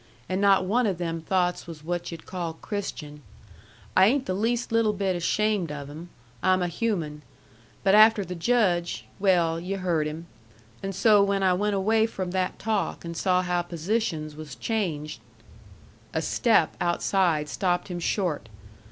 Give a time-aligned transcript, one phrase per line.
[0.27, 3.21] And not one o' them thoughts was what yu'd call Christian.
[3.95, 6.09] I ain't the least little bit ashamed of 'em.
[6.41, 7.21] I'm a human.
[7.83, 10.25] But after the Judge well, yu' heard him.
[10.81, 15.19] And so when I went away from that talk and saw how positions was changed"
[16.15, 18.49] A step outside stopped him short.